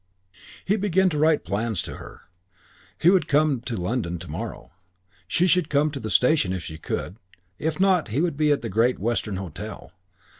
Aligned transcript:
VI 0.33 0.37
He 0.65 0.75
began 0.77 1.09
to 1.09 1.19
write 1.19 1.43
plans 1.45 1.79
to 1.83 1.97
her. 1.97 2.21
He 2.97 3.11
would 3.11 3.27
come 3.27 3.61
to 3.61 3.75
London 3.77 4.17
to 4.17 4.27
morrow.... 4.31 4.71
She 5.27 5.45
should 5.45 5.69
come 5.69 5.91
to 5.91 5.99
the 5.99 6.09
station 6.09 6.53
if 6.53 6.63
she 6.63 6.79
could; 6.79 7.17
if 7.59 7.79
not, 7.79 8.07
he 8.07 8.19
would 8.19 8.35
be 8.35 8.51
at 8.51 8.63
the 8.63 8.67
Great 8.69 8.97
Western 8.97 9.35
Hotel. 9.35 9.91